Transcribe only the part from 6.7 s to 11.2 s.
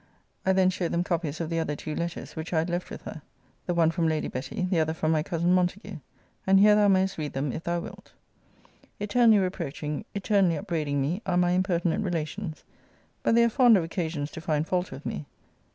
thou mayest read them if thou wilt. Eternally reproaching, eternally upbraiding